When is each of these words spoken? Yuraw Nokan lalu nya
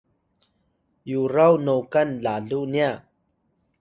Yuraw 1.09 1.53
Nokan 1.65 2.09
lalu 2.25 2.61
nya 2.73 2.89